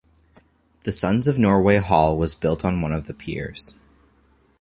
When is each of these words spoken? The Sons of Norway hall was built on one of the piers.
The 0.83 0.91
Sons 0.91 1.27
of 1.27 1.37
Norway 1.37 1.77
hall 1.77 2.17
was 2.17 2.33
built 2.33 2.65
on 2.65 2.81
one 2.81 2.91
of 2.91 3.05
the 3.05 3.13
piers. 3.13 3.75